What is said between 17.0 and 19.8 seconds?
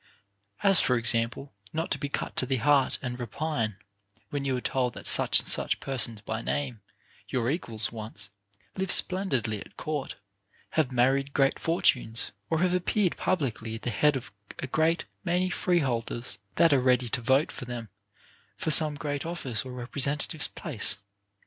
to vote for them for some great office or